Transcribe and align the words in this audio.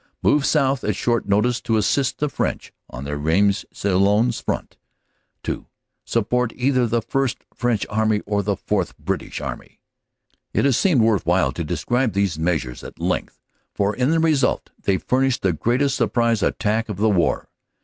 Move 0.23 0.47
south 0.47 0.83
at 0.83 0.95
short 0.95 1.27
notice 1.27 1.61
to 1.61 1.77
assist 1.77 2.17
the 2.17 2.27
French 2.27 2.73
on 2.89 3.03
the 3.03 3.15
Rheims 3.15 3.65
Soissons 3.71 4.39
front. 4.39 4.75
20 5.43 5.45
CANADA 5.45 5.45
S 5.45 5.45
HUNDRED 5.45 5.63
DAYS 5.63 6.11
"2. 6.11 6.11
Support 6.19 6.53
either 6.55 6.87
the 6.87 7.01
First 7.03 7.45
French 7.53 7.85
Army 7.87 8.21
or 8.21 8.41
the 8.41 8.55
Fourth 8.57 8.97
British 8.97 9.39
Army." 9.39 9.79
It 10.55 10.65
has 10.65 10.75
seemed 10.75 11.01
worth 11.03 11.27
while 11.27 11.51
to 11.51 11.63
describe 11.63 12.13
these 12.13 12.39
measures 12.39 12.83
at 12.83 12.99
length 12.99 13.39
for 13.75 13.95
in 13.95 14.09
their 14.09 14.19
result 14.19 14.71
they 14.81 14.97
furnished 14.97 15.43
the 15.43 15.53
greatest 15.53 15.97
surprise 15.97 16.41
attack 16.41 16.89
of 16.89 16.97
the 16.97 17.07
war. 17.07 17.51